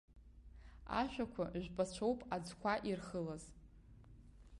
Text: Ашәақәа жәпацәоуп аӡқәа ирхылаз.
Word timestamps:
Ашәақәа 0.99 1.45
жәпацәоуп 1.63 2.19
аӡқәа 2.35 2.73
ирхылаз. 2.89 3.43